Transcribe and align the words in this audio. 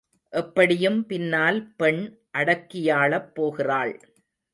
எப்படியும் 0.33 1.05
பின்னால் 1.05 1.59
பெண் 1.75 2.01
அடக்கியாளப் 2.37 3.29
போகிறாள். 3.33 3.93